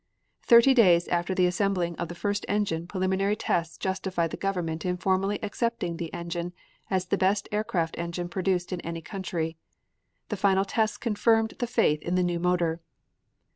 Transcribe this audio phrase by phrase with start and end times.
[0.41, 4.97] Thirty days after the assembling of the first engine preliminary tests justified the government in
[4.97, 6.53] formally accepting the engine
[6.89, 9.57] as the best aircraft engine produced in any country.
[10.29, 12.81] The final tests confirmed the faith in the new motor.